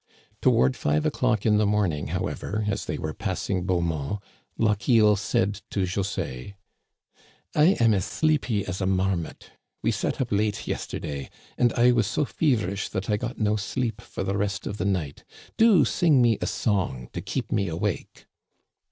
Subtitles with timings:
[0.41, 4.19] Toward five o'clock in the morning, however, as they were passing Beaumont,
[4.57, 6.55] Lochiel said to José:
[7.53, 9.51] I am as sleepy as a marmot.
[9.83, 13.57] We sat up late yes terday, and I was so feverish that I got no
[13.57, 15.23] sleep for the rest of the night.
[15.55, 18.25] Do sing me a song to keep me awake."